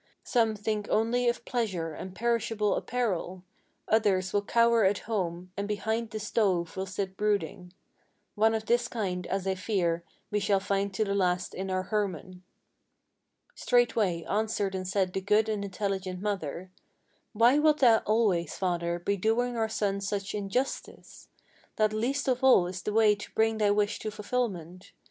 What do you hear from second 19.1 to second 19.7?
doing our